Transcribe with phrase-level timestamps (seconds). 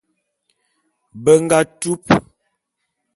[1.23, 2.03] Be nga tup.